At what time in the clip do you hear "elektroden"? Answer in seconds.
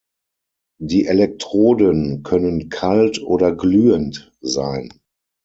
1.05-2.23